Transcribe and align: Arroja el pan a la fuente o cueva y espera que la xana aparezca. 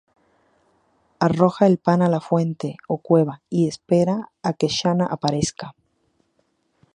Arroja 1.25 1.67
el 1.67 1.77
pan 1.77 2.01
a 2.01 2.09
la 2.09 2.19
fuente 2.21 2.75
o 2.87 2.97
cueva 2.97 3.43
y 3.51 3.67
espera 3.67 4.31
que 4.57 4.65
la 4.65 4.73
xana 4.79 5.05
aparezca. 5.05 5.75